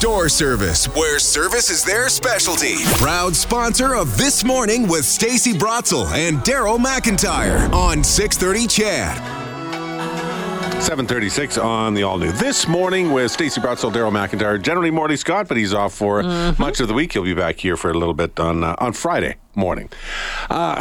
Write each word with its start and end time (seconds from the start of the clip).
Door 0.00 0.30
Service, 0.30 0.86
where 0.94 1.18
service 1.18 1.68
is 1.68 1.84
their 1.84 2.08
specialty. 2.08 2.76
Proud 2.96 3.36
sponsor 3.36 3.94
of 3.94 4.16
This 4.16 4.44
Morning 4.44 4.88
with 4.88 5.04
Stacey 5.04 5.52
Brotzel 5.52 6.06
and 6.12 6.38
Daryl 6.38 6.78
McIntyre 6.78 7.70
on 7.72 8.02
630 8.02 8.66
CHED. 8.66 9.39
736 10.80 11.58
on 11.58 11.92
the 11.92 12.02
all 12.02 12.16
new 12.16 12.32
this 12.32 12.66
morning 12.66 13.12
with 13.12 13.30
Stacey 13.30 13.60
Brotzel, 13.60 13.92
Daryl 13.92 14.10
McIntyre, 14.10 14.60
generally 14.60 14.90
Morty 14.90 15.14
Scott, 15.16 15.46
but 15.46 15.58
he's 15.58 15.74
off 15.74 15.92
for 15.92 16.22
much 16.58 16.80
of 16.80 16.88
the 16.88 16.94
week. 16.94 17.12
He'll 17.12 17.22
be 17.22 17.34
back 17.34 17.58
here 17.58 17.76
for 17.76 17.90
a 17.90 17.94
little 17.94 18.14
bit 18.14 18.40
on 18.40 18.64
uh, 18.64 18.74
on 18.78 18.94
Friday 18.94 19.36
morning. 19.54 19.90
Uh, 20.48 20.80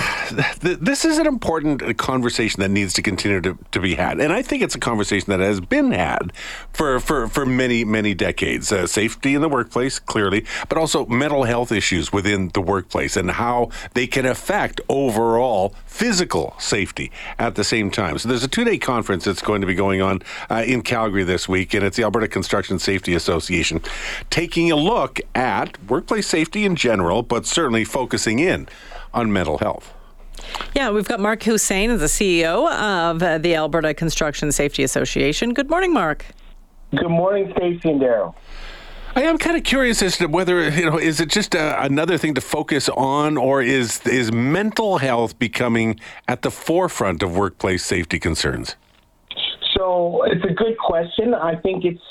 th- 0.61 0.79
this 0.79 1.03
is 1.03 1.17
an 1.17 1.27
important 1.27 1.97
conversation 1.97 2.61
that 2.61 2.69
needs 2.69 2.93
to 2.93 3.01
continue 3.01 3.41
to, 3.41 3.57
to 3.71 3.79
be 3.81 3.95
had, 3.95 4.21
and 4.21 4.31
I 4.31 4.41
think 4.41 4.63
it's 4.63 4.75
a 4.75 4.79
conversation 4.79 5.31
that 5.31 5.41
has 5.41 5.59
been 5.59 5.91
had 5.91 6.31
for 6.79 6.97
for, 7.01 7.27
for 7.27 7.45
many 7.45 7.83
many 7.83 8.13
decades. 8.13 8.71
Uh, 8.71 8.87
safety 8.87 9.35
in 9.35 9.41
the 9.41 9.49
workplace, 9.49 9.99
clearly, 9.99 10.45
but 10.69 10.77
also 10.77 11.05
mental 11.07 11.43
health 11.43 11.73
issues 11.73 12.13
within 12.13 12.47
the 12.53 12.61
workplace 12.61 13.17
and 13.17 13.31
how 13.31 13.69
they 13.95 14.07
can 14.07 14.25
affect 14.25 14.79
overall 14.87 15.75
physical 15.85 16.55
safety 16.57 17.11
at 17.37 17.55
the 17.55 17.65
same 17.65 17.91
time. 17.91 18.17
So 18.17 18.29
there's 18.29 18.45
a 18.45 18.47
two 18.47 18.63
day 18.63 18.77
conference 18.77 19.25
that's 19.25 19.41
going 19.41 19.59
to 19.59 19.67
be 19.67 19.75
going 19.75 20.01
on 20.01 20.21
uh, 20.49 20.63
in 20.65 20.81
Calgary 20.81 21.25
this 21.25 21.49
week, 21.49 21.73
and 21.73 21.83
it's 21.83 21.97
the 21.97 22.03
Alberta 22.03 22.29
Construction 22.29 22.79
Safety 22.79 23.13
Association 23.13 23.81
taking 24.29 24.71
a 24.71 24.77
look 24.77 25.19
at 25.35 25.77
workplace 25.89 26.27
safety 26.27 26.63
in 26.63 26.77
general, 26.77 27.23
but 27.23 27.45
certainly 27.45 27.83
focusing 27.83 28.39
in 28.39 28.69
on 29.13 29.33
mental 29.33 29.57
health. 29.57 29.93
Yeah, 30.73 30.91
we've 30.91 31.09
got 31.09 31.19
Mark 31.19 31.41
Hoosein, 31.41 31.99
the 31.99 32.05
CEO 32.05 32.71
of 32.71 33.21
uh, 33.21 33.37
the 33.37 33.55
Alberta 33.55 33.93
Construction 33.93 34.53
Safety 34.53 34.83
Association. 34.83 35.53
Good 35.53 35.69
morning, 35.69 35.91
Mark. 35.91 36.25
Good 36.91 37.09
morning, 37.09 37.53
Stacey 37.55 37.91
and 37.91 38.01
Daryl. 38.01 38.33
I 39.15 39.23
am 39.23 39.37
kind 39.37 39.57
of 39.57 39.63
curious 39.63 40.01
as 40.01 40.17
to 40.17 40.27
whether 40.27 40.69
you 40.69 40.89
know 40.89 40.97
is 40.97 41.19
it 41.19 41.29
just 41.29 41.53
a, 41.55 41.83
another 41.83 42.17
thing 42.17 42.33
to 42.35 42.41
focus 42.41 42.89
on, 42.89 43.37
or 43.37 43.61
is 43.61 44.05
is 44.07 44.31
mental 44.31 44.97
health 44.97 45.37
becoming 45.37 45.99
at 46.27 46.41
the 46.41 46.51
forefront 46.51 47.21
of 47.21 47.35
workplace 47.35 47.83
safety 47.83 48.19
concerns? 48.19 48.75
So 49.75 50.23
it's 50.23 50.43
a 50.43 50.53
good 50.53 50.77
question. 50.77 51.33
I 51.33 51.55
think 51.55 51.85
it's 51.85 52.01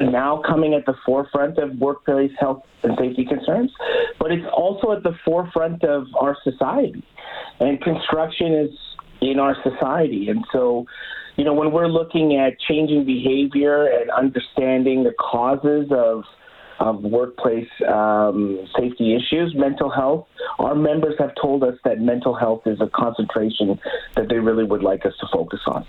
now 0.00 0.42
coming 0.46 0.74
at 0.74 0.84
the 0.86 0.94
forefront 1.06 1.58
of 1.58 1.78
workplace 1.78 2.32
health 2.38 2.62
and 2.82 2.96
safety 2.98 3.24
concerns, 3.24 3.70
but 4.18 4.32
it's 4.32 4.46
also 4.52 4.92
at 4.92 5.02
the 5.02 5.16
forefront 5.24 5.84
of 5.84 6.06
our 6.20 6.36
society. 6.42 7.04
And 7.60 7.80
construction 7.80 8.52
is 8.52 8.70
in 9.20 9.38
our 9.38 9.56
society. 9.62 10.28
And 10.28 10.44
so, 10.52 10.86
you 11.36 11.44
know, 11.44 11.52
when 11.52 11.72
we're 11.72 11.88
looking 11.88 12.36
at 12.36 12.58
changing 12.60 13.04
behavior 13.04 13.86
and 13.86 14.10
understanding 14.10 15.04
the 15.04 15.12
causes 15.18 15.86
of 15.90 16.24
of 16.80 17.02
workplace 17.02 17.68
um, 17.88 18.66
safety 18.76 19.14
issues, 19.14 19.54
mental 19.56 19.90
health. 19.90 20.26
Our 20.58 20.74
members 20.74 21.14
have 21.18 21.32
told 21.40 21.64
us 21.64 21.74
that 21.84 22.00
mental 22.00 22.34
health 22.34 22.62
is 22.66 22.80
a 22.80 22.88
concentration 22.88 23.78
that 24.16 24.28
they 24.28 24.38
really 24.38 24.64
would 24.64 24.82
like 24.82 25.04
us 25.06 25.12
to 25.20 25.26
focus 25.32 25.60
on. 25.66 25.84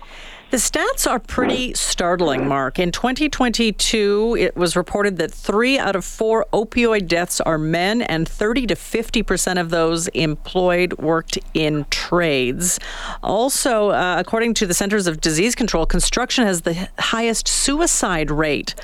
The 0.50 0.58
stats 0.58 1.10
are 1.10 1.18
pretty 1.18 1.74
startling, 1.74 2.46
Mark. 2.46 2.78
In 2.78 2.92
2022, 2.92 4.36
it 4.38 4.56
was 4.56 4.76
reported 4.76 5.16
that 5.16 5.32
three 5.32 5.76
out 5.76 5.96
of 5.96 6.04
four 6.04 6.46
opioid 6.52 7.08
deaths 7.08 7.40
are 7.40 7.58
men, 7.58 8.00
and 8.00 8.28
30 8.28 8.68
to 8.68 8.76
50 8.76 9.24
percent 9.24 9.58
of 9.58 9.70
those 9.70 10.06
employed 10.08 10.92
worked 10.98 11.36
in 11.52 11.84
trades. 11.90 12.78
Also, 13.24 13.90
uh, 13.90 14.16
according 14.20 14.54
to 14.54 14.66
the 14.66 14.74
Centers 14.74 15.08
of 15.08 15.20
Disease 15.20 15.56
Control, 15.56 15.84
construction 15.84 16.46
has 16.46 16.60
the 16.62 16.88
highest 16.98 17.48
suicide 17.48 18.30
rate 18.30 18.76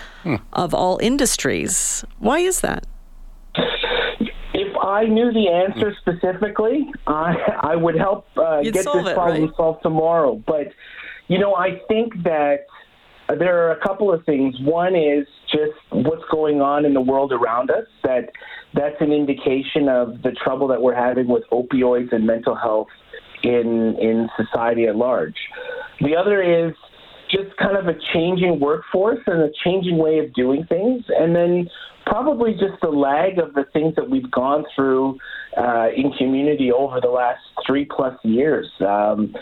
of 0.53 0.75
all 0.75 0.99
industries. 1.01 2.05
Why 2.19 2.41
is 2.41 2.61
that? 2.63 2.87
If 4.93 5.09
I 5.09 5.09
knew 5.09 5.33
the 5.33 5.49
answer 5.49 5.95
specifically, 6.01 6.91
I, 7.07 7.35
I 7.61 7.77
would 7.77 7.97
help 7.97 8.27
uh, 8.37 8.63
get 8.63 8.75
this 8.75 8.87
it, 8.87 9.15
problem 9.15 9.45
right? 9.45 9.57
solved 9.57 9.83
tomorrow. 9.83 10.43
But, 10.47 10.69
you 11.29 11.39
know, 11.39 11.55
I 11.55 11.81
think 11.89 12.23
that 12.25 12.67
there 13.29 13.67
are 13.67 13.73
a 13.73 13.81
couple 13.81 14.13
of 14.13 14.25
things. 14.25 14.55
One 14.61 14.95
is 14.95 15.27
just 15.51 15.73
what's 15.91 16.25
going 16.31 16.61
on 16.61 16.85
in 16.85 16.93
the 16.93 17.01
world 17.01 17.33
around 17.33 17.71
us. 17.71 17.87
That 18.03 18.31
that's 18.75 19.01
an 19.01 19.13
indication 19.13 19.89
of 19.89 20.23
the 20.23 20.33
trouble 20.45 20.69
that 20.69 20.83
we're 20.83 20.95
having 20.95 21.29
with 21.29 21.45
opioids 21.51 22.13
and 22.13 22.27
mental 22.27 22.55
health 22.55 22.89
in 23.43 23.97
in 24.01 24.29
society 24.37 24.87
at 24.87 24.97
large. 24.97 25.37
The 26.01 26.17
other 26.17 26.43
is 26.43 26.75
just 27.31 27.57
kind 27.57 27.77
of 27.77 27.87
a 27.87 27.95
changing 28.13 28.61
workforce 28.61 29.21
and 29.27 29.41
a 29.41 29.51
changing 29.65 29.97
way 29.97 30.19
of 30.19 30.35
doing 30.35 30.67
things, 30.69 31.05
and 31.09 31.35
then 31.35 31.71
probably 32.07 32.53
just 32.53 32.81
the 32.81 32.89
lag 32.89 33.39
of 33.39 33.55
the 33.55 33.65
things 33.73 33.95
that 33.97 34.09
we've 34.09 34.31
gone 34.31 34.65
through 34.75 35.19
uh, 35.57 35.89
in 35.97 36.13
community 36.19 36.71
over 36.73 37.01
the 37.01 37.09
last 37.09 37.41
three 37.67 37.85
plus 37.85 38.15
years. 38.25 38.69
Um, 38.81 39.35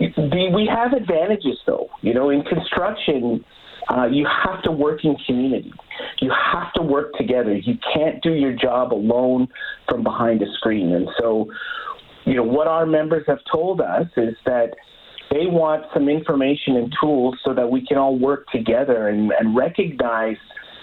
we 0.00 0.70
have 0.72 0.92
advantages, 0.92 1.58
though. 1.66 1.88
You 2.02 2.14
know, 2.14 2.30
in 2.30 2.42
construction, 2.42 3.44
uh, 3.90 4.06
you 4.06 4.26
have 4.44 4.62
to 4.62 4.70
work 4.70 5.04
in 5.04 5.16
community. 5.26 5.72
You 6.20 6.30
have 6.52 6.72
to 6.74 6.82
work 6.82 7.14
together. 7.14 7.56
You 7.56 7.74
can't 7.94 8.22
do 8.22 8.32
your 8.32 8.54
job 8.54 8.92
alone 8.92 9.48
from 9.88 10.02
behind 10.02 10.42
a 10.42 10.46
screen. 10.56 10.92
And 10.92 11.08
so, 11.18 11.50
you 12.24 12.34
know, 12.34 12.44
what 12.44 12.68
our 12.68 12.86
members 12.86 13.24
have 13.26 13.38
told 13.50 13.80
us 13.80 14.06
is 14.16 14.34
that 14.44 14.74
they 15.30 15.46
want 15.46 15.84
some 15.92 16.08
information 16.08 16.76
and 16.76 16.92
tools 17.00 17.36
so 17.44 17.54
that 17.54 17.70
we 17.70 17.84
can 17.84 17.98
all 17.98 18.18
work 18.18 18.46
together 18.48 19.08
and, 19.08 19.32
and 19.38 19.56
recognize 19.56 20.36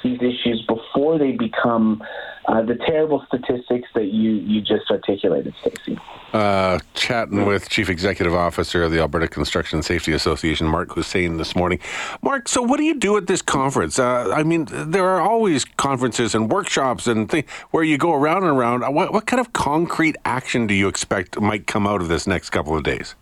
these 0.05 0.21
issues 0.21 0.63
before 0.67 1.17
they 1.17 1.31
become 1.31 2.01
uh, 2.47 2.61
the 2.61 2.75
terrible 2.75 3.25
statistics 3.27 3.87
that 3.95 4.05
you, 4.05 4.31
you 4.31 4.61
just 4.61 4.89
articulated, 4.91 5.53
Stacey. 5.61 5.97
Uh, 6.31 6.79
chatting 6.93 7.45
with 7.45 7.69
Chief 7.69 7.89
Executive 7.89 8.35
Officer 8.35 8.83
of 8.83 8.91
the 8.91 8.99
Alberta 8.99 9.27
Construction 9.27 9.81
Safety 9.81 10.13
Association, 10.13 10.67
Mark 10.67 10.89
Hoosein, 10.89 11.37
this 11.37 11.55
morning. 11.55 11.79
Mark, 12.21 12.47
so 12.47 12.61
what 12.61 12.77
do 12.77 12.83
you 12.83 12.95
do 12.95 13.17
at 13.17 13.25
this 13.25 13.41
conference? 13.41 13.97
Uh, 13.97 14.31
I 14.31 14.43
mean, 14.43 14.67
there 14.69 15.05
are 15.05 15.21
always 15.21 15.65
conferences 15.65 16.35
and 16.35 16.51
workshops 16.51 17.07
and 17.07 17.29
things 17.29 17.49
where 17.71 17.83
you 17.83 17.97
go 17.97 18.13
around 18.13 18.43
and 18.43 18.57
around. 18.57 18.81
What, 18.93 19.11
what 19.11 19.25
kind 19.25 19.39
of 19.39 19.53
concrete 19.53 20.15
action 20.23 20.67
do 20.67 20.75
you 20.75 20.87
expect 20.87 21.39
might 21.39 21.65
come 21.65 21.87
out 21.87 22.01
of 22.01 22.09
this 22.09 22.27
next 22.27 22.51
couple 22.51 22.75
of 22.75 22.83
days? 22.83 23.15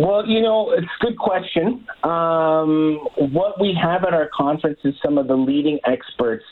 Well, 0.00 0.26
you 0.26 0.40
know, 0.40 0.70
it's 0.70 0.86
a 0.86 1.04
good 1.04 1.18
question. 1.18 1.86
Um, 2.04 3.06
what 3.34 3.60
we 3.60 3.76
have 3.82 4.02
at 4.04 4.14
our 4.14 4.30
conference 4.34 4.78
is 4.82 4.94
some 5.04 5.18
of 5.18 5.28
the 5.28 5.34
leading 5.34 5.78
experts 5.84 6.44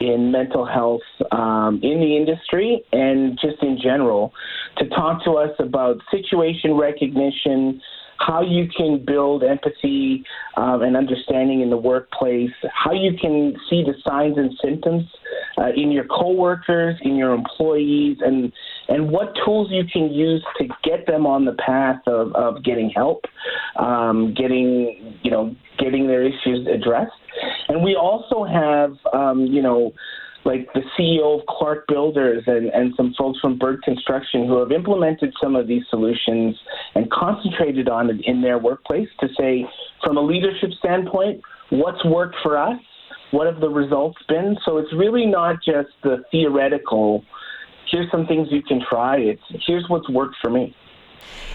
in 0.00 0.30
mental 0.30 0.66
health 0.66 1.00
um, 1.32 1.80
in 1.82 1.98
the 2.00 2.14
industry 2.14 2.84
and 2.92 3.38
just 3.40 3.62
in 3.62 3.78
general 3.82 4.34
to 4.76 4.88
talk 4.90 5.24
to 5.24 5.30
us 5.32 5.52
about 5.60 5.96
situation 6.10 6.74
recognition, 6.74 7.80
how 8.18 8.42
you 8.42 8.68
can 8.76 9.02
build 9.02 9.44
empathy 9.44 10.22
um, 10.58 10.82
and 10.82 10.94
understanding 10.94 11.62
in 11.62 11.70
the 11.70 11.78
workplace, 11.78 12.52
how 12.70 12.92
you 12.92 13.12
can 13.18 13.54
see 13.70 13.82
the 13.82 13.94
signs 14.06 14.36
and 14.36 14.50
symptoms 14.62 15.04
uh, 15.58 15.68
in 15.76 15.90
your 15.90 16.04
coworkers, 16.04 16.96
in 17.02 17.16
your 17.16 17.32
employees, 17.32 18.18
and 18.20 18.52
and 18.88 19.10
what 19.10 19.32
tools 19.44 19.68
you 19.70 19.84
can 19.90 20.12
use 20.12 20.44
to 20.58 20.66
get 20.82 21.06
them 21.06 21.26
on 21.26 21.44
the 21.44 21.54
path 21.54 22.00
of, 22.06 22.34
of 22.34 22.62
getting 22.64 22.90
help, 22.90 23.24
um, 23.76 24.34
getting 24.36 25.18
you 25.22 25.30
know 25.30 25.54
getting 25.78 26.06
their 26.06 26.22
issues 26.22 26.66
addressed. 26.66 27.12
And 27.68 27.82
we 27.82 27.96
also 27.96 28.44
have 28.44 28.96
um, 29.12 29.46
you 29.46 29.62
know 29.62 29.92
like 30.44 30.68
the 30.74 30.82
CEO 30.98 31.40
of 31.40 31.46
Clark 31.46 31.86
Builders 31.88 32.44
and, 32.46 32.66
and 32.68 32.92
some 32.96 33.14
folks 33.16 33.40
from 33.40 33.58
Bird 33.58 33.82
Construction 33.82 34.46
who 34.46 34.58
have 34.58 34.72
implemented 34.72 35.32
some 35.42 35.56
of 35.56 35.66
these 35.66 35.82
solutions 35.88 36.56
and 36.94 37.10
concentrated 37.10 37.88
on 37.88 38.10
it 38.10 38.20
in 38.24 38.42
their 38.42 38.58
workplace 38.58 39.08
to 39.20 39.28
say, 39.38 39.64
from 40.02 40.16
a 40.16 40.20
leadership 40.20 40.70
standpoint, 40.78 41.40
what's 41.70 42.04
worked 42.04 42.36
for 42.42 42.58
us, 42.58 42.78
what 43.30 43.46
have 43.46 43.60
the 43.60 43.68
results 43.68 44.18
been. 44.28 44.56
So 44.64 44.78
it's 44.78 44.92
really 44.92 45.26
not 45.26 45.56
just 45.64 45.90
the 46.02 46.24
theoretical, 46.30 47.24
here's 47.90 48.10
some 48.10 48.26
things 48.26 48.48
you 48.50 48.62
can 48.62 48.80
try, 48.88 49.18
it's 49.18 49.42
here's 49.66 49.84
what's 49.88 50.08
worked 50.08 50.36
for 50.42 50.50
me. 50.50 50.74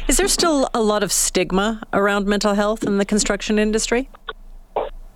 Is 0.07 0.17
there 0.17 0.27
still 0.27 0.69
a 0.73 0.81
lot 0.81 1.03
of 1.03 1.11
stigma 1.11 1.81
around 1.93 2.27
mental 2.27 2.55
health 2.55 2.83
in 2.83 2.97
the 2.97 3.05
construction 3.05 3.59
industry? 3.59 4.09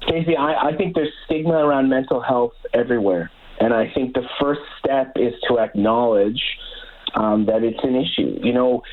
Stacey, 0.03 0.37
I, 0.37 0.69
I 0.69 0.75
think 0.77 0.93
there's 0.93 1.11
stigma 1.25 1.55
around 1.55 1.89
mental 1.89 2.21
health 2.21 2.53
everywhere. 2.73 3.31
And 3.59 3.73
I 3.73 3.91
think 3.93 4.13
the 4.13 4.27
first 4.39 4.61
step 4.79 5.13
is 5.15 5.33
to 5.47 5.59
acknowledge 5.59 6.41
um, 7.15 7.45
that 7.45 7.63
it's 7.63 7.79
an 7.83 7.95
issue. 7.95 8.39
You 8.43 8.53
know, 8.53 8.83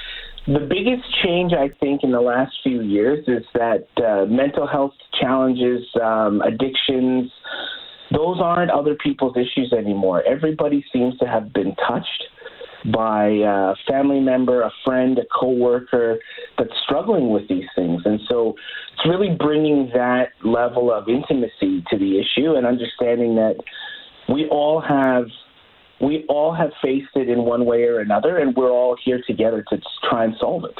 the 0.47 0.61
biggest 0.61 1.05
change 1.23 1.53
I 1.53 1.69
think 1.81 2.03
in 2.03 2.13
the 2.13 2.21
last 2.21 2.53
few 2.63 2.81
years 2.83 3.25
is 3.29 3.45
that 3.55 3.87
uh, 3.99 4.25
mental 4.27 4.67
health 4.67 4.95
challenges, 5.21 5.85
um, 6.03 6.41
addictions, 6.43 7.31
those 8.11 8.39
aren't 8.41 8.71
other 8.71 8.95
people's 8.95 9.37
issues 9.37 9.73
anymore. 9.77 10.23
Everybody 10.27 10.85
seems 10.93 11.17
to 11.19 11.27
have 11.27 11.53
been 11.53 11.75
touched 11.87 12.25
by 12.93 13.27
a 13.27 13.75
family 13.87 14.21
member, 14.21 14.63
a 14.63 14.71
friend, 14.85 15.19
a 15.19 15.27
coworker 15.39 16.19
that's 16.57 16.73
struggling 16.85 17.31
with 17.31 17.47
these 17.49 17.67
things. 17.77 18.03
And 18.05 18.21
so 18.29 18.55
it's 18.95 19.07
really 19.07 19.37
bringing 19.39 19.91
that 19.93 20.31
level 20.43 20.93
of 20.93 21.09
intimacy 21.09 21.85
to 21.91 21.99
the 21.99 22.19
issue 22.19 22.55
and 22.55 22.67
understanding 22.67 23.35
that 23.37 23.57
we 24.29 24.47
all 24.47 24.81
have 24.81 25.27
we 26.01 26.25
all 26.29 26.53
have 26.53 26.71
faced 26.83 27.15
it 27.15 27.29
in 27.29 27.45
one 27.45 27.65
way 27.65 27.85
or 27.85 28.01
another 28.01 28.39
and 28.39 28.57
we're 28.57 28.71
all 28.71 28.97
here 29.05 29.23
together 29.27 29.65
to 29.69 29.81
try 30.09 30.25
and 30.25 30.35
solve 30.39 30.65
it. 30.65 30.79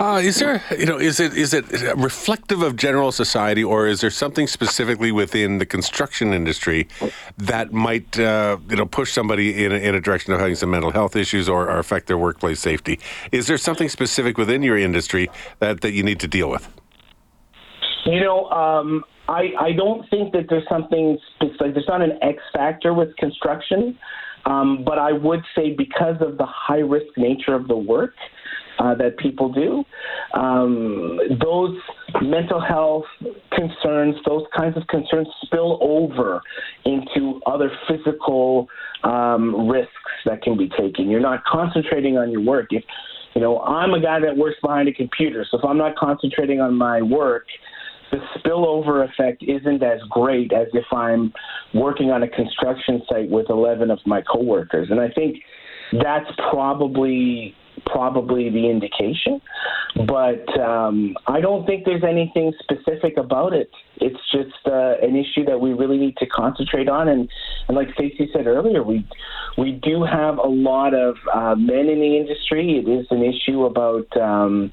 Uh, 0.00 0.20
is 0.22 0.38
there, 0.38 0.62
you 0.76 0.86
know, 0.86 0.98
is 0.98 1.20
it 1.20 1.34
is 1.34 1.54
it 1.54 1.64
reflective 1.96 2.62
of 2.62 2.74
general 2.74 3.12
society, 3.12 3.62
or 3.62 3.86
is 3.86 4.00
there 4.00 4.10
something 4.10 4.46
specifically 4.46 5.12
within 5.12 5.58
the 5.58 5.66
construction 5.66 6.32
industry 6.32 6.88
that 7.36 7.72
might, 7.72 8.18
uh, 8.18 8.56
you 8.68 8.76
know, 8.76 8.86
push 8.86 9.12
somebody 9.12 9.64
in 9.64 9.72
a, 9.72 9.76
in 9.76 9.94
a 9.94 10.00
direction 10.00 10.32
of 10.32 10.40
having 10.40 10.56
some 10.56 10.70
mental 10.70 10.90
health 10.90 11.14
issues 11.14 11.48
or, 11.48 11.70
or 11.70 11.78
affect 11.78 12.06
their 12.06 12.18
workplace 12.18 12.60
safety? 12.60 12.98
Is 13.30 13.46
there 13.46 13.58
something 13.58 13.88
specific 13.88 14.36
within 14.36 14.62
your 14.62 14.78
industry 14.78 15.28
that, 15.60 15.82
that 15.82 15.92
you 15.92 16.02
need 16.02 16.18
to 16.20 16.28
deal 16.28 16.48
with? 16.50 16.68
You 18.04 18.20
know, 18.20 18.50
um, 18.50 19.04
I 19.28 19.50
I 19.58 19.72
don't 19.72 20.08
think 20.10 20.32
that 20.32 20.46
there's 20.48 20.66
something 20.68 21.18
like 21.40 21.74
there's 21.74 21.88
not 21.88 22.02
an 22.02 22.18
X 22.22 22.38
factor 22.52 22.92
with 22.92 23.16
construction, 23.16 23.98
um, 24.46 24.84
but 24.84 24.98
I 24.98 25.12
would 25.12 25.42
say 25.56 25.74
because 25.76 26.16
of 26.20 26.36
the 26.38 26.46
high 26.46 26.80
risk 26.80 27.16
nature 27.16 27.54
of 27.54 27.68
the 27.68 27.76
work 27.76 28.14
uh, 28.78 28.94
that 28.96 29.16
people 29.18 29.52
do, 29.52 29.84
um, 30.38 31.18
those 31.40 31.76
mental 32.22 32.60
health 32.60 33.04
concerns, 33.52 34.16
those 34.26 34.44
kinds 34.56 34.76
of 34.76 34.86
concerns 34.88 35.28
spill 35.44 35.78
over 35.80 36.42
into 36.84 37.40
other 37.46 37.70
physical 37.88 38.68
um, 39.04 39.68
risks 39.68 39.90
that 40.26 40.42
can 40.42 40.56
be 40.56 40.68
taken. 40.68 41.08
You're 41.08 41.20
not 41.20 41.44
concentrating 41.44 42.18
on 42.18 42.30
your 42.30 42.42
work. 42.42 42.66
If 42.70 42.84
you 43.34 43.40
know, 43.40 43.60
I'm 43.62 43.94
a 43.94 44.00
guy 44.00 44.20
that 44.20 44.36
works 44.36 44.56
behind 44.62 44.88
a 44.88 44.92
computer, 44.92 45.44
so 45.50 45.58
if 45.58 45.64
I'm 45.64 45.78
not 45.78 45.96
concentrating 45.96 46.60
on 46.60 46.76
my 46.76 47.02
work, 47.02 47.46
the 48.14 48.40
spillover 48.40 49.08
effect 49.08 49.42
isn't 49.42 49.82
as 49.82 50.00
great 50.10 50.52
as 50.52 50.68
if 50.72 50.84
I'm 50.92 51.32
working 51.72 52.10
on 52.10 52.22
a 52.22 52.28
construction 52.28 53.02
site 53.08 53.28
with 53.28 53.46
11 53.50 53.90
of 53.90 53.98
my 54.06 54.22
coworkers. 54.22 54.88
And 54.90 55.00
I 55.00 55.08
think 55.10 55.36
that's 55.92 56.30
probably 56.50 57.54
probably 57.86 58.50
the 58.50 58.68
indication. 58.68 59.40
But 60.06 60.48
um, 60.60 61.16
I 61.26 61.40
don't 61.40 61.64
think 61.66 61.84
there's 61.84 62.02
anything 62.02 62.52
specific 62.60 63.16
about 63.16 63.52
it. 63.52 63.70
It's 63.96 64.18
just 64.32 64.66
uh, 64.66 64.94
an 65.00 65.16
issue 65.16 65.44
that 65.46 65.60
we 65.60 65.72
really 65.72 65.98
need 65.98 66.16
to 66.16 66.26
concentrate 66.26 66.88
on. 66.88 67.08
And, 67.08 67.28
and 67.68 67.76
like 67.76 67.88
Stacey 67.94 68.28
said 68.32 68.46
earlier, 68.46 68.82
we 68.82 69.06
we 69.56 69.72
do 69.72 70.04
have 70.04 70.38
a 70.38 70.48
lot 70.48 70.94
of 70.94 71.16
uh, 71.32 71.54
men 71.54 71.88
in 71.88 72.00
the 72.00 72.16
industry. 72.16 72.82
It 72.84 72.88
is 72.90 73.06
an 73.10 73.22
issue 73.22 73.64
about 73.64 74.14
um, 74.16 74.72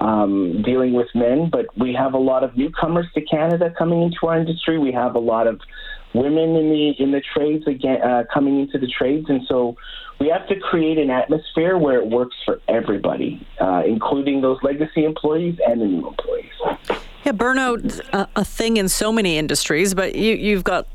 um, 0.00 0.62
dealing 0.64 0.92
with 0.92 1.08
men, 1.14 1.50
but 1.50 1.66
we 1.76 1.92
have 1.94 2.14
a 2.14 2.18
lot 2.18 2.44
of 2.44 2.56
newcomers 2.56 3.06
to 3.14 3.20
Canada 3.22 3.74
coming 3.76 4.02
into 4.02 4.26
our 4.28 4.38
industry. 4.38 4.78
We 4.78 4.92
have 4.92 5.14
a 5.16 5.18
lot 5.18 5.46
of 5.46 5.60
women 6.14 6.56
in 6.56 6.70
the 6.70 6.94
in 6.98 7.10
the 7.12 7.20
trades 7.20 7.66
again 7.66 8.02
uh, 8.02 8.24
coming 8.32 8.60
into 8.60 8.78
the 8.78 8.88
trades, 8.88 9.26
and 9.28 9.42
so 9.46 9.76
we 10.18 10.28
have 10.28 10.46
to 10.48 10.58
create 10.58 10.98
an 10.98 11.10
atmosphere 11.10 11.78
where 11.78 11.98
it 11.98 12.06
works 12.06 12.36
for 12.44 12.60
everybody, 12.68 13.46
uh, 13.60 13.82
including 13.86 14.40
those 14.40 14.58
legacy 14.62 15.04
employees 15.04 15.58
and 15.66 15.80
the 15.80 15.86
new 15.86 16.06
employees. 16.06 16.52
Yeah, 17.24 17.32
burnout 17.32 18.00
a, 18.12 18.28
a 18.36 18.44
thing 18.44 18.76
in 18.76 18.88
so 18.88 19.12
many 19.12 19.38
industries, 19.38 19.94
but 19.94 20.14
you, 20.14 20.34
you've 20.34 20.64
got 20.64 20.88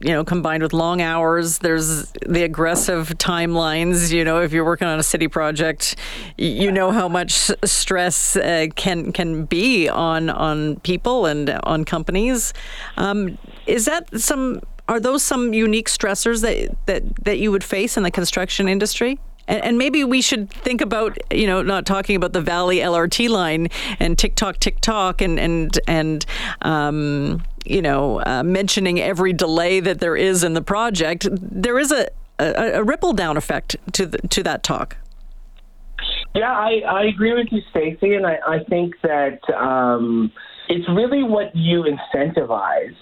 you 0.00 0.10
know 0.10 0.24
combined 0.24 0.62
with 0.62 0.72
long 0.72 1.00
hours. 1.00 1.58
There's 1.58 2.12
the 2.26 2.44
aggressive 2.44 3.08
timelines. 3.18 4.12
You 4.12 4.24
know, 4.24 4.40
if 4.42 4.52
you're 4.52 4.64
working 4.64 4.88
on 4.88 4.98
a 4.98 5.02
city 5.02 5.28
project, 5.28 5.96
you 6.36 6.70
know 6.70 6.90
how 6.90 7.08
much 7.08 7.50
stress 7.64 8.36
uh, 8.36 8.66
can 8.76 9.12
can 9.12 9.44
be 9.44 9.88
on 9.88 10.30
on 10.30 10.80
people 10.80 11.26
and 11.26 11.50
on 11.64 11.84
companies. 11.84 12.52
Um, 12.96 13.38
is 13.66 13.84
that 13.86 14.20
some? 14.20 14.60
Are 14.88 15.00
those 15.00 15.22
some 15.22 15.52
unique 15.52 15.88
stressors 15.88 16.42
that 16.42 16.74
that 16.86 17.24
that 17.24 17.38
you 17.38 17.50
would 17.50 17.64
face 17.64 17.96
in 17.96 18.02
the 18.02 18.10
construction 18.10 18.68
industry? 18.68 19.18
And, 19.48 19.64
and 19.64 19.78
maybe 19.78 20.04
we 20.04 20.22
should 20.22 20.50
think 20.50 20.80
about, 20.80 21.18
you 21.32 21.46
know, 21.46 21.62
not 21.62 21.86
talking 21.86 22.14
about 22.14 22.32
the 22.32 22.40
Valley 22.40 22.76
LRT 22.76 23.28
line 23.28 23.68
and 23.98 24.16
TikTok, 24.16 24.60
TikTok, 24.60 25.20
and 25.20 25.40
and 25.40 25.76
and 25.88 26.24
um, 26.62 27.42
you 27.64 27.82
know, 27.82 28.22
uh, 28.24 28.42
mentioning 28.44 29.00
every 29.00 29.32
delay 29.32 29.80
that 29.80 29.98
there 29.98 30.16
is 30.16 30.44
in 30.44 30.54
the 30.54 30.62
project. 30.62 31.26
There 31.32 31.78
is 31.78 31.90
a 31.90 32.08
a, 32.38 32.74
a 32.74 32.84
ripple 32.84 33.12
down 33.12 33.36
effect 33.36 33.76
to 33.92 34.06
the, 34.06 34.18
to 34.28 34.42
that 34.44 34.62
talk. 34.62 34.96
Yeah, 36.34 36.52
I, 36.52 36.82
I 36.86 37.04
agree 37.04 37.34
with 37.34 37.48
you, 37.50 37.60
Stacey, 37.70 38.14
and 38.14 38.26
I, 38.26 38.38
I 38.46 38.64
think 38.68 38.94
that 39.02 39.40
um, 39.54 40.30
it's 40.68 40.88
really 40.88 41.22
what 41.22 41.54
you 41.56 41.84
incentivize 41.84 42.94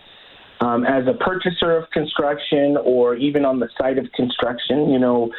um, 0.66 0.84
as 0.84 1.04
a 1.06 1.14
purchaser 1.24 1.76
of 1.76 1.88
construction 1.90 2.76
or 2.84 3.14
even 3.14 3.44
on 3.44 3.60
the 3.60 3.68
site 3.78 3.98
of 3.98 4.06
construction. 4.14 4.90
You 4.90 4.98
know, 4.98 5.30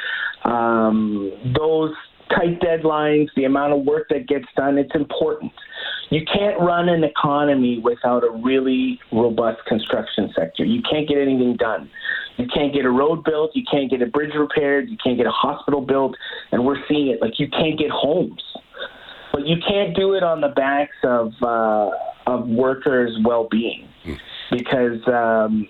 um, 0.46 1.32
those 1.58 1.92
tight 2.30 2.60
deadlines, 2.62 3.28
the 3.36 3.46
amount 3.46 3.74
of 3.74 3.86
work 3.86 4.08
that 4.10 4.28
gets 4.28 4.46
done, 4.56 4.78
it's 4.78 4.96
important. 4.96 5.52
You 6.10 6.22
can't 6.26 6.60
run 6.60 6.88
an 6.88 7.04
economy 7.04 7.80
without 7.84 8.24
a 8.24 8.32
really 8.44 9.00
robust 9.12 9.60
construction 9.68 10.32
sector. 10.38 10.64
You 10.64 10.82
can't 10.90 11.08
get 11.08 11.18
anything 11.18 11.58
done. 11.58 11.90
You 12.38 12.48
can't 12.54 12.74
get 12.74 12.86
a 12.86 12.90
road 12.90 13.24
built, 13.24 13.52
you 13.56 13.64
can't 13.70 13.90
get 13.90 14.02
a 14.02 14.06
bridge 14.06 14.34
repaired, 14.38 14.90
you 14.90 14.98
can't 15.04 15.18
get 15.18 15.26
a 15.26 15.32
hospital 15.32 15.82
built, 15.82 16.16
and 16.52 16.64
we're 16.64 16.78
seeing 16.88 17.08
it. 17.08 17.22
Like 17.22 17.40
you 17.40 17.50
can't 17.50 17.78
get 17.78 17.90
homes. 17.90 18.44
But 19.34 19.46
you 19.46 19.58
can't 19.68 19.96
do 19.96 20.14
it 20.14 20.24
on 20.24 20.40
the 20.40 20.50
backs 20.50 20.96
of 21.04 21.32
uh, 21.42 21.90
of 22.28 22.48
workers' 22.48 23.18
well-being 23.26 23.88
because 24.52 25.06
um, 25.08 25.68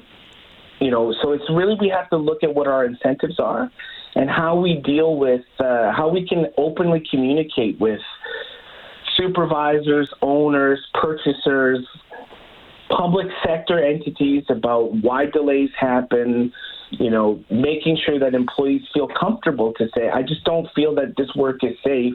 you 0.79 0.91
know. 0.91 1.13
So 1.21 1.31
it's 1.31 1.49
really 1.49 1.75
we 1.79 1.89
have 1.89 2.09
to 2.09 2.17
look 2.17 2.43
at 2.43 2.53
what 2.53 2.67
our 2.67 2.85
incentives 2.85 3.39
are 3.39 3.71
and 4.15 4.29
how 4.29 4.59
we 4.59 4.81
deal 4.83 5.15
with 5.15 5.41
uh, 5.59 5.91
how 5.91 6.09
we 6.09 6.27
can 6.27 6.47
openly 6.57 7.03
communicate 7.09 7.79
with 7.79 7.99
supervisors, 9.15 10.11
owners, 10.21 10.79
purchasers, 10.93 11.85
public 12.89 13.27
sector 13.45 13.83
entities 13.83 14.43
about 14.49 14.93
why 15.01 15.25
delays 15.25 15.69
happen. 15.79 16.51
You 16.89 17.11
know, 17.11 17.43
making 17.51 17.97
sure 18.05 18.17
that 18.19 18.33
employees 18.33 18.81
feel 18.93 19.07
comfortable 19.07 19.73
to 19.73 19.87
say, 19.95 20.09
"I 20.09 20.23
just 20.23 20.43
don't 20.45 20.67
feel 20.73 20.95
that 20.95 21.15
this 21.17 21.33
work 21.35 21.63
is 21.63 21.75
safe." 21.83 22.13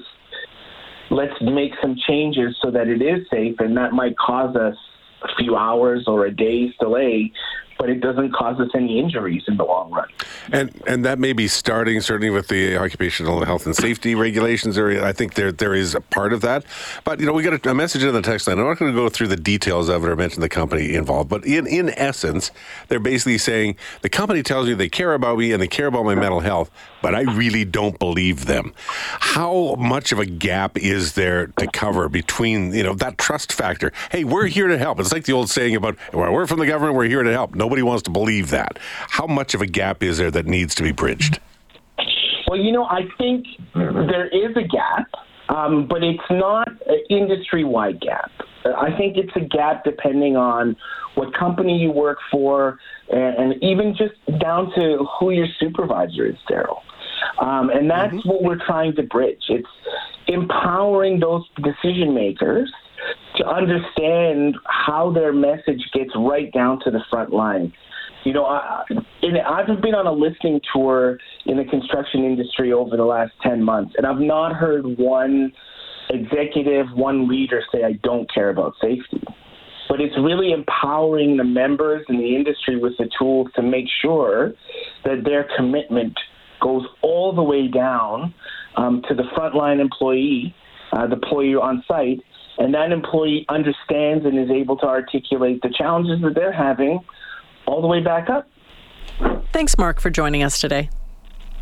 Let's 1.11 1.39
make 1.43 1.73
some 1.83 1.95
changes 2.09 2.57
so 2.63 2.71
that 2.71 2.89
it 2.89 3.03
is 3.03 3.29
safe, 3.29 3.57
and 3.61 3.77
that 3.77 3.93
might 3.93 4.17
cause 4.17 4.57
us 4.57 4.77
a 5.25 5.35
few 5.37 5.57
hours 5.57 6.05
or 6.07 6.27
a 6.27 6.35
day's 6.35 6.73
delay, 6.81 7.33
but 7.83 7.91
it 7.91 7.99
doesn't 7.99 8.33
cause 8.33 8.61
us 8.61 8.69
any 8.77 9.01
injuries 9.01 9.43
in 9.49 9.57
the 9.57 9.65
long 9.65 9.91
run. 9.91 10.07
And 10.53 10.71
and 10.87 11.05
that 11.05 11.19
may 11.19 11.33
be 11.33 11.49
starting 11.49 12.01
certainly 12.01 12.31
with 12.31 12.47
the 12.47 12.77
occupational 12.77 13.45
health 13.45 13.67
and 13.67 13.75
safety 13.75 14.15
regulations. 14.15 14.77
There, 14.77 15.05
I 15.05 15.13
think 15.13 15.35
there 15.35 15.51
there 15.51 15.75
is 15.75 15.97
a 15.97 16.01
part 16.01 16.33
of 16.33 16.43
that. 16.43 16.65
But 17.03 17.19
you 17.19 17.27
know, 17.27 17.33
we 17.33 17.43
got 17.43 17.67
a, 17.67 17.71
a 17.71 17.75
message 17.75 18.05
in 18.05 18.15
the 18.15 18.23
text 18.23 18.47
line. 18.47 18.61
I'm 18.61 18.67
not 18.67 18.79
going 18.79 18.93
to 18.93 18.97
go 18.97 19.09
through 19.09 19.27
the 19.27 19.37
details 19.37 19.89
of 19.89 20.05
it 20.05 20.09
or 20.09 20.15
mention 20.15 20.43
the 20.43 20.49
company 20.49 20.95
involved. 20.95 21.29
But 21.29 21.45
in 21.45 21.67
in 21.67 21.89
essence, 21.99 22.53
they're 22.87 23.01
basically 23.01 23.39
saying 23.39 23.75
the 24.03 24.09
company 24.09 24.45
tells 24.45 24.69
me 24.69 24.75
they 24.75 24.89
care 24.89 25.13
about 25.13 25.39
me 25.39 25.51
and 25.51 25.61
they 25.61 25.67
care 25.67 25.89
about 25.89 26.05
my 26.05 26.15
mental 26.15 26.39
health, 26.39 26.71
but 27.03 27.17
I 27.17 27.23
really 27.23 27.65
don't 27.65 27.99
believe 27.99 28.47
them. 28.47 28.75
How 28.85 29.75
much 29.75 30.13
of 30.13 30.21
a 30.21 30.27
gap 30.27 30.79
is 30.79 31.15
there 31.15 31.49
to 31.59 31.67
cover 31.73 32.09
between 32.09 32.73
you 32.73 32.85
know 32.85 32.95
that 32.95 33.19
trust 33.19 33.53
factor? 33.53 33.93
Hey, 34.13 34.23
we're 34.23 34.47
here 34.47 34.69
to 34.69 34.79
help. 34.79 35.01
It's 35.01 35.13
like 35.13 35.25
the 35.25 35.33
old 35.33 35.51
saying 35.51 35.75
about 35.75 35.97
well, 36.13 36.33
we're 36.33 36.47
from 36.47 36.61
the 36.61 36.67
government, 36.67 36.95
we're 36.95 37.09
here 37.09 37.25
to 37.25 37.33
help. 37.33 37.57
Nobody 37.57 37.72
wants 37.81 38.03
to 38.03 38.11
believe 38.11 38.51
that. 38.51 38.79
How 39.09 39.27
much 39.27 39.55
of 39.55 39.63
a 39.63 39.67
gap 39.67 40.03
is 40.03 40.19
there 40.19 40.31
that 40.31 40.45
needs 40.45 40.75
to 40.75 40.83
be 40.83 40.93
bridged? 40.93 41.41
Well, 42.47 42.61
you 42.61 42.73
know, 42.73 42.85
I 42.85 43.05
think 43.17 43.47
there 43.75 44.27
is 44.27 44.55
a 44.57 44.63
gap, 44.63 45.07
um, 45.49 45.87
but 45.89 46.05
it's 46.05 46.19
not 46.31 46.69
an 46.69 47.05
industry 47.09 47.65
wide 47.65 48.01
gap. 48.03 48.31
I 48.67 48.95
think 48.97 49.17
it's 49.17 49.35
a 49.37 49.41
gap 49.41 49.85
depending 49.85 50.37
on 50.37 50.77
what 51.15 51.35
company 51.35 51.79
you 51.79 51.91
work 51.91 52.19
for 52.31 52.79
and, 53.11 53.53
and 53.53 53.63
even 53.63 53.97
just 53.97 54.15
down 54.39 54.71
to 54.75 55.07
who 55.19 55.31
your 55.31 55.47
supervisor 55.59 56.27
is, 56.27 56.37
Daryl. 56.51 56.81
Um, 57.41 57.71
and 57.71 57.91
that's 57.91 58.15
what 58.27 58.43
we're 58.43 58.65
trying 58.67 58.95
to 58.97 59.03
bridge. 59.03 59.43
It's 59.49 59.69
empowering 60.27 61.21
those 61.21 61.45
decision 61.63 62.15
makers 62.15 62.71
to 63.43 63.49
understand 63.49 64.57
how 64.65 65.13
their 65.13 65.33
message 65.33 65.83
gets 65.93 66.11
right 66.17 66.53
down 66.53 66.79
to 66.85 66.91
the 66.91 67.01
front 67.11 67.33
line. 67.33 67.73
You 68.25 68.33
know, 68.33 68.45
I, 68.45 68.85
in, 69.23 69.37
I've 69.37 69.67
been 69.83 69.95
on 69.95 70.07
a 70.07 70.13
listening 70.13 70.61
tour 70.73 71.19
in 71.47 71.57
the 71.57 71.65
construction 71.65 72.25
industry 72.25 72.73
over 72.73 72.97
the 72.97 73.05
last 73.05 73.33
10 73.43 73.63
months, 73.63 73.95
and 73.97 74.07
I've 74.07 74.21
not 74.21 74.55
heard 74.55 74.85
one 74.97 75.53
executive, 76.11 76.87
one 76.95 77.29
leader 77.29 77.63
say, 77.73 77.83
I 77.83 77.93
don't 78.05 78.33
care 78.33 78.51
about 78.51 78.75
safety. 78.81 79.23
but 79.89 80.01
it's 80.01 80.15
really 80.19 80.53
empowering 80.53 81.37
the 81.37 81.45
members 81.45 82.05
and 82.09 82.21
the 82.21 82.37
industry 82.37 82.79
with 82.79 82.93
the 82.99 83.11
tools 83.19 83.49
to 83.57 83.63
make 83.63 83.87
sure 84.01 84.53
that 85.05 85.25
their 85.25 85.49
commitment 85.57 86.17
goes 86.61 86.87
all 87.03 87.35
the 87.35 87.43
way 87.43 87.67
down 87.67 88.33
um, 88.77 89.03
to 89.09 89.15
the 89.15 89.25
frontline 89.37 89.81
employee, 89.81 90.55
uh, 90.93 91.07
the 91.09 91.15
employee 91.15 91.57
on 91.57 91.83
site, 91.89 92.21
and 92.59 92.75
that 92.75 92.93
employee 92.93 93.45
understands 93.49 94.25
and 94.25 94.39
is 94.39 94.51
able 94.51 94.77
to 94.79 94.87
articulate 94.87 95.63
the 95.63 95.71
challenges 95.77 96.21
that 96.23 96.35
they're 96.35 96.53
having 96.53 97.01
all 97.67 97.81
the 97.81 97.89
way 97.89 98.01
back 98.01 98.29
up. 98.29 98.49
Thanks, 99.53 99.77
Mark, 99.79 100.01
for 100.01 100.11
joining 100.11 100.43
us 100.43 100.61
today. 100.61 100.91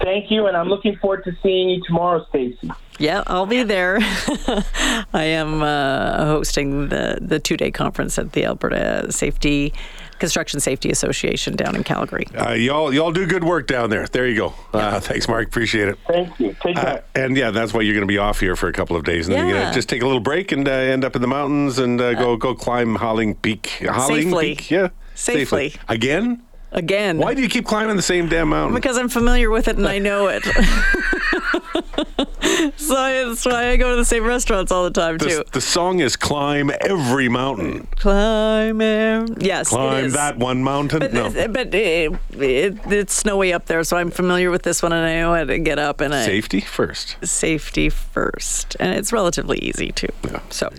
Thank 0.00 0.30
you, 0.30 0.46
and 0.46 0.56
I'm 0.56 0.68
looking 0.68 0.96
forward 0.96 1.24
to 1.24 1.32
seeing 1.42 1.68
you 1.68 1.82
tomorrow, 1.86 2.24
Stacey. 2.30 2.70
Yeah, 2.98 3.22
I'll 3.26 3.46
be 3.46 3.62
there. 3.62 3.98
I 5.12 5.24
am 5.24 5.62
uh, 5.62 6.24
hosting 6.24 6.88
the, 6.88 7.18
the 7.20 7.38
two 7.38 7.56
day 7.56 7.70
conference 7.70 8.18
at 8.18 8.32
the 8.32 8.46
Alberta 8.46 9.10
Safety 9.10 9.74
Construction 10.20 10.60
Safety 10.60 10.90
Association 10.90 11.56
down 11.56 11.74
in 11.74 11.82
Calgary. 11.82 12.26
Uh, 12.38 12.52
y'all, 12.52 12.92
y'all 12.94 13.10
do 13.10 13.26
good 13.26 13.42
work 13.42 13.66
down 13.66 13.90
there. 13.90 14.06
There 14.06 14.28
you 14.28 14.36
go. 14.36 14.54
Uh, 14.72 15.00
thanks, 15.00 15.26
Mark. 15.26 15.48
Appreciate 15.48 15.88
it. 15.88 15.98
Thank 16.06 16.38
you. 16.38 16.54
Take 16.62 16.76
Uh, 16.76 16.82
care. 16.82 17.04
and 17.16 17.36
yeah, 17.36 17.50
that's 17.50 17.72
why 17.74 17.80
you're 17.80 17.94
going 17.94 18.06
to 18.06 18.12
be 18.12 18.18
off 18.18 18.38
here 18.38 18.54
for 18.54 18.68
a 18.68 18.72
couple 18.72 18.96
of 18.96 19.04
days, 19.04 19.26
and 19.26 19.34
then 19.36 19.48
you're 19.48 19.58
going 19.58 19.68
to 19.68 19.74
just 19.74 19.88
take 19.88 20.02
a 20.02 20.06
little 20.06 20.20
break 20.20 20.52
and 20.52 20.68
uh, 20.68 20.70
end 20.70 21.04
up 21.04 21.16
in 21.16 21.22
the 21.22 21.28
mountains 21.28 21.78
and 21.78 22.00
uh, 22.00 22.14
go 22.14 22.36
go 22.36 22.54
climb 22.54 22.94
Ha 22.96 23.12
Ling 23.12 23.34
Peak. 23.34 23.82
Ha 23.82 24.06
Ling 24.06 24.24
Safely. 24.24 24.54
Peak, 24.54 24.70
yeah, 24.70 24.88
Safely. 25.14 25.74
again. 25.88 26.42
Again. 26.72 27.18
Why 27.18 27.34
do 27.34 27.42
you 27.42 27.48
keep 27.48 27.66
climbing 27.66 27.96
the 27.96 28.02
same 28.02 28.28
damn 28.28 28.50
mountain? 28.50 28.74
Because 28.74 28.96
I'm 28.96 29.08
familiar 29.08 29.50
with 29.50 29.66
it 29.66 29.76
and 29.76 29.88
I 29.88 29.98
know 29.98 30.28
it. 30.28 30.44
so 32.76 32.94
that's 32.94 33.44
why 33.44 33.70
I 33.70 33.76
go 33.76 33.90
to 33.90 33.96
the 33.96 34.04
same 34.04 34.24
restaurants 34.24 34.70
all 34.70 34.84
the 34.84 34.90
time, 34.90 35.18
the, 35.18 35.26
too. 35.26 35.44
the 35.52 35.60
song 35.60 36.00
is 36.00 36.16
"Climb 36.16 36.70
Every 36.80 37.28
Mountain." 37.28 37.88
Climb. 37.96 38.80
Yes, 38.80 39.70
Climb 39.70 40.10
that 40.10 40.38
one 40.38 40.62
mountain. 40.62 41.00
But, 41.00 41.12
no, 41.12 41.30
but 41.48 41.74
it, 41.74 42.12
it, 42.38 42.78
it's 42.86 43.14
snowy 43.14 43.52
up 43.52 43.66
there, 43.66 43.82
so 43.82 43.96
I'm 43.96 44.10
familiar 44.10 44.50
with 44.50 44.62
this 44.62 44.82
one, 44.82 44.92
and 44.92 45.04
I 45.04 45.20
know 45.20 45.34
how 45.34 45.44
to 45.44 45.58
get 45.58 45.78
up 45.78 46.00
and 46.00 46.14
I, 46.14 46.24
safety 46.24 46.60
first. 46.60 47.16
safety 47.26 47.88
first, 47.88 48.76
and 48.78 48.94
it's 48.94 49.12
relatively 49.12 49.58
easy 49.58 49.90
too. 49.90 50.08
Yeah. 50.24 50.40
So, 50.50 50.70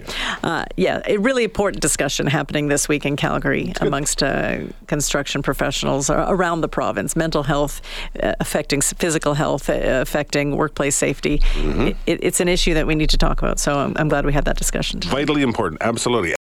uh, 0.43 0.65
yeah, 0.77 1.01
a 1.05 1.17
really 1.17 1.43
important 1.43 1.81
discussion 1.81 2.27
happening 2.27 2.69
this 2.69 2.87
week 2.87 3.05
in 3.05 3.17
Calgary 3.17 3.73
amongst 3.81 4.23
uh, 4.23 4.59
construction 4.87 5.41
professionals 5.41 5.80
a- 5.83 6.25
around 6.29 6.61
the 6.61 6.67
province. 6.67 7.15
Mental 7.15 7.43
health 7.43 7.81
uh, 8.21 8.33
affecting 8.39 8.81
physical 8.81 9.33
health, 9.33 9.69
uh, 9.69 9.73
affecting 10.01 10.55
workplace 10.57 10.95
safety. 10.95 11.41
It, 11.55 12.19
it's 12.23 12.39
an 12.39 12.47
issue 12.47 12.73
that 12.73 12.87
we 12.87 12.95
need 12.95 13.09
to 13.11 13.17
talk 13.17 13.41
about. 13.41 13.59
So 13.59 13.77
I'm, 13.77 13.93
I'm 13.97 14.09
glad 14.09 14.25
we 14.25 14.33
had 14.33 14.45
that 14.45 14.57
discussion. 14.57 14.99
today. 14.99 15.11
Vitally 15.15 15.41
important. 15.41 15.81
Absolutely. 15.81 16.35